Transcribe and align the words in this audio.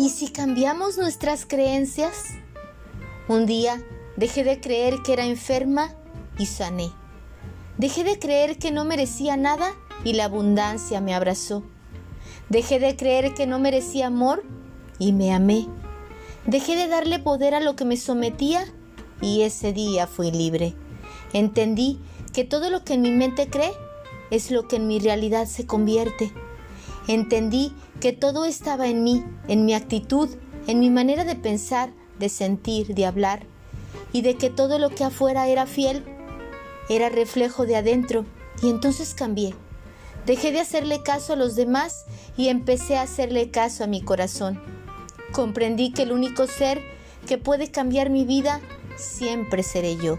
¿Y 0.00 0.10
si 0.10 0.28
cambiamos 0.28 0.96
nuestras 0.96 1.44
creencias? 1.44 2.26
Un 3.26 3.46
día 3.46 3.82
dejé 4.16 4.44
de 4.44 4.60
creer 4.60 5.02
que 5.04 5.12
era 5.12 5.26
enferma 5.26 5.92
y 6.38 6.46
sané. 6.46 6.92
Dejé 7.78 8.04
de 8.04 8.20
creer 8.20 8.58
que 8.58 8.70
no 8.70 8.84
merecía 8.84 9.36
nada 9.36 9.72
y 10.04 10.12
la 10.12 10.26
abundancia 10.26 11.00
me 11.00 11.16
abrazó. 11.16 11.64
Dejé 12.48 12.78
de 12.78 12.94
creer 12.94 13.34
que 13.34 13.48
no 13.48 13.58
merecía 13.58 14.06
amor 14.06 14.44
y 15.00 15.12
me 15.12 15.34
amé. 15.34 15.66
Dejé 16.46 16.76
de 16.76 16.86
darle 16.86 17.18
poder 17.18 17.56
a 17.56 17.60
lo 17.60 17.74
que 17.74 17.84
me 17.84 17.96
sometía 17.96 18.64
y 19.20 19.42
ese 19.42 19.72
día 19.72 20.06
fui 20.06 20.30
libre. 20.30 20.76
Entendí 21.32 21.98
que 22.32 22.44
todo 22.44 22.70
lo 22.70 22.84
que 22.84 22.94
en 22.94 23.02
mi 23.02 23.10
mente 23.10 23.50
cree 23.50 23.72
es 24.30 24.52
lo 24.52 24.68
que 24.68 24.76
en 24.76 24.86
mi 24.86 25.00
realidad 25.00 25.46
se 25.46 25.66
convierte. 25.66 26.32
Entendí 27.08 27.72
que 28.00 28.12
todo 28.12 28.44
estaba 28.44 28.86
en 28.86 29.02
mí, 29.02 29.24
en 29.48 29.64
mi 29.64 29.74
actitud, 29.74 30.28
en 30.66 30.78
mi 30.78 30.90
manera 30.90 31.24
de 31.24 31.34
pensar, 31.34 31.90
de 32.18 32.28
sentir, 32.28 32.94
de 32.94 33.06
hablar, 33.06 33.46
y 34.12 34.22
de 34.22 34.36
que 34.36 34.50
todo 34.50 34.78
lo 34.78 34.90
que 34.90 35.04
afuera 35.04 35.48
era 35.48 35.66
fiel, 35.66 36.04
era 36.90 37.08
reflejo 37.08 37.66
de 37.66 37.76
adentro, 37.76 38.26
y 38.62 38.68
entonces 38.68 39.14
cambié. 39.14 39.54
Dejé 40.26 40.52
de 40.52 40.60
hacerle 40.60 41.02
caso 41.02 41.32
a 41.32 41.36
los 41.36 41.56
demás 41.56 42.04
y 42.36 42.48
empecé 42.48 42.98
a 42.98 43.02
hacerle 43.02 43.50
caso 43.50 43.84
a 43.84 43.86
mi 43.86 44.02
corazón. 44.02 44.60
Comprendí 45.32 45.92
que 45.92 46.02
el 46.02 46.12
único 46.12 46.46
ser 46.46 46.82
que 47.26 47.38
puede 47.38 47.70
cambiar 47.70 48.10
mi 48.10 48.26
vida 48.26 48.60
siempre 48.96 49.62
seré 49.62 49.96
yo. 49.96 50.18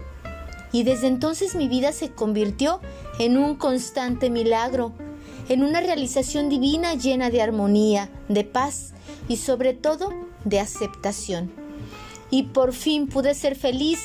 Y 0.72 0.82
desde 0.82 1.06
entonces 1.06 1.54
mi 1.54 1.68
vida 1.68 1.92
se 1.92 2.10
convirtió 2.10 2.80
en 3.20 3.38
un 3.38 3.54
constante 3.54 4.30
milagro, 4.30 4.92
en 5.50 5.64
una 5.64 5.80
realización 5.80 6.48
divina 6.48 6.94
llena 6.94 7.28
de 7.28 7.42
armonía, 7.42 8.08
de 8.28 8.44
paz 8.44 8.92
y 9.28 9.36
sobre 9.36 9.74
todo 9.74 10.10
de 10.44 10.60
aceptación. 10.60 11.50
Y 12.30 12.44
por 12.44 12.72
fin 12.72 13.08
pude 13.08 13.34
ser 13.34 13.56
feliz, 13.56 13.98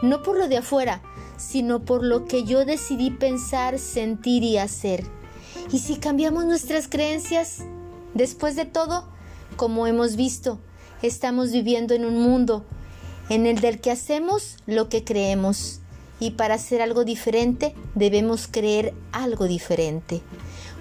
no 0.00 0.22
por 0.22 0.38
lo 0.38 0.46
de 0.46 0.58
afuera, 0.58 1.02
sino 1.36 1.80
por 1.80 2.04
lo 2.04 2.26
que 2.26 2.44
yo 2.44 2.64
decidí 2.64 3.10
pensar, 3.10 3.80
sentir 3.80 4.44
y 4.44 4.58
hacer. 4.58 5.04
¿Y 5.72 5.80
si 5.80 5.96
cambiamos 5.96 6.44
nuestras 6.44 6.86
creencias? 6.86 7.64
Después 8.14 8.54
de 8.54 8.64
todo, 8.64 9.08
como 9.56 9.88
hemos 9.88 10.14
visto, 10.14 10.60
estamos 11.02 11.50
viviendo 11.50 11.94
en 11.94 12.04
un 12.04 12.22
mundo 12.22 12.64
en 13.28 13.46
el 13.46 13.60
del 13.60 13.80
que 13.80 13.90
hacemos 13.90 14.56
lo 14.66 14.88
que 14.88 15.02
creemos. 15.02 15.80
Y 16.20 16.30
para 16.30 16.54
hacer 16.54 16.80
algo 16.80 17.04
diferente 17.04 17.74
debemos 17.96 18.46
creer 18.46 18.94
algo 19.10 19.48
diferente. 19.48 20.22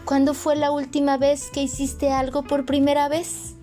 ¿Cuándo 0.05 0.33
fue 0.33 0.55
la 0.55 0.71
última 0.71 1.17
vez 1.17 1.49
que 1.51 1.61
hiciste 1.61 2.11
algo 2.11 2.43
por 2.43 2.65
primera 2.65 3.07
vez? 3.07 3.53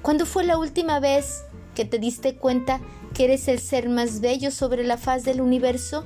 ¿Cuándo 0.00 0.26
fue 0.26 0.44
la 0.44 0.56
última 0.56 1.00
vez 1.00 1.44
que 1.74 1.84
te 1.84 1.98
diste 1.98 2.36
cuenta 2.36 2.80
que 3.14 3.24
eres 3.24 3.48
el 3.48 3.58
ser 3.58 3.88
más 3.88 4.20
bello 4.20 4.50
sobre 4.50 4.84
la 4.84 4.96
faz 4.96 5.24
del 5.24 5.40
universo? 5.40 6.04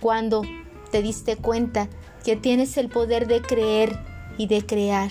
¿Cuándo 0.00 0.42
te 0.90 1.02
diste 1.02 1.36
cuenta 1.36 1.88
que 2.24 2.36
tienes 2.36 2.76
el 2.78 2.88
poder 2.88 3.26
de 3.26 3.42
creer 3.42 3.98
y 4.38 4.46
de 4.46 4.64
crear? 4.64 5.10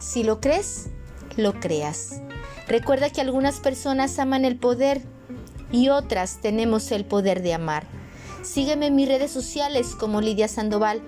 Si 0.00 0.22
lo 0.22 0.40
crees, 0.40 0.90
lo 1.36 1.54
creas. 1.54 2.20
Recuerda 2.66 3.10
que 3.10 3.20
algunas 3.20 3.60
personas 3.60 4.18
aman 4.18 4.44
el 4.44 4.56
poder 4.56 5.02
y 5.72 5.88
otras 5.88 6.40
tenemos 6.40 6.90
el 6.92 7.04
poder 7.04 7.42
de 7.42 7.54
amar. 7.54 7.86
Sígueme 8.42 8.86
en 8.86 8.96
mis 8.96 9.08
redes 9.08 9.30
sociales 9.30 9.94
como 9.94 10.20
Lidia 10.20 10.48
Sandoval, 10.48 11.02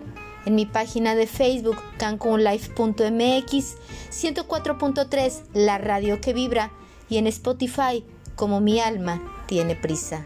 en 0.47 0.55
mi 0.55 0.67
página 0.67 1.15
de 1.15 1.27
Facebook 1.27 1.77
cancunlife.mx 1.99 3.77
104.3 4.11 5.43
La 5.55 5.79
radio 5.79 6.21
que 6.21 6.33
vibra 6.33 6.73
y 7.09 7.19
en 7.19 7.27
Spotify 7.27 8.05
como 8.37 8.61
Mi 8.61 8.81
alma 8.81 9.23
tiene 9.47 9.77
prisa. 9.77 10.25